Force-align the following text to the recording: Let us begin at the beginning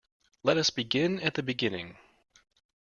Let 0.41 0.57
us 0.57 0.71
begin 0.71 1.19
at 1.19 1.35
the 1.35 1.43
beginning 1.43 1.95